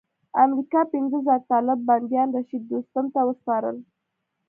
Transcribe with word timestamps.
امریکا 0.43 0.81
پنځه 0.93 1.17
زره 1.27 1.45
طالب 1.49 1.79
بندیان 1.89 2.29
رشید 2.37 2.63
دوستم 2.71 3.05
ته 3.13 3.19
وسپارل. 3.27 3.77